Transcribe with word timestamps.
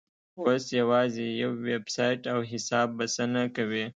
اوس 0.45 0.63
یوازې 0.79 1.25
یو 1.41 1.51
ویبسایټ 1.69 2.21
او 2.33 2.39
حساب 2.51 2.87
بسنه 2.97 3.43
کوي. 3.55 3.85